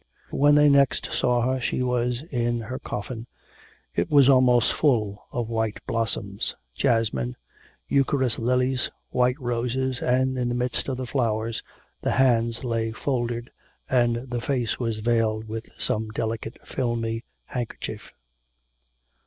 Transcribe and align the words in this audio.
When 0.31 0.55
they 0.55 0.67
next 0.67 1.11
saw 1.13 1.41
her 1.41 1.61
she 1.61 1.83
was 1.83 2.23
in 2.31 2.59
her 2.61 2.79
coffin. 2.79 3.27
It 3.95 4.09
was 4.09 4.29
almost 4.29 4.73
full 4.73 5.27
of 5.31 5.47
white 5.47 5.77
blossoms 5.85 6.55
jasmine, 6.73 7.35
Eucharis 7.87 8.39
lilies, 8.39 8.89
white 9.11 9.39
roses, 9.39 9.99
and 10.01 10.39
in 10.39 10.49
the 10.49 10.55
midst 10.55 10.87
of 10.89 10.97
the 10.97 11.05
flowers 11.05 11.61
the 12.01 12.13
hands 12.13 12.63
lay 12.63 12.91
folded, 12.91 13.51
and 13.87 14.15
the 14.27 14.41
face 14.41 14.79
was 14.79 14.97
veiled 15.01 15.47
with 15.47 15.69
some 15.77 16.09
delicate, 16.09 16.57
filmy 16.65 17.23
handkerchief. 17.45 18.11